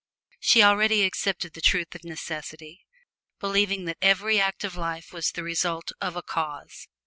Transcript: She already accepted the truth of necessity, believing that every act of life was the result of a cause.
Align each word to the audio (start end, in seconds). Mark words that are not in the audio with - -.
She 0.39 0.63
already 0.63 1.03
accepted 1.03 1.53
the 1.53 1.61
truth 1.61 1.93
of 1.93 2.03
necessity, 2.03 2.87
believing 3.39 3.85
that 3.85 3.99
every 4.01 4.39
act 4.41 4.63
of 4.63 4.75
life 4.75 5.13
was 5.13 5.29
the 5.29 5.43
result 5.43 5.91
of 6.01 6.15
a 6.15 6.23
cause. 6.23 6.87